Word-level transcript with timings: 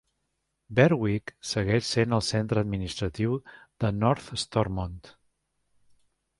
Berwick 0.79 1.33
segueix 1.49 1.85
sent 1.97 2.17
el 2.19 2.25
centre 2.29 2.63
administratiu 2.67 3.37
de 3.85 3.95
North 4.01 4.35
Stormont. 4.47 5.01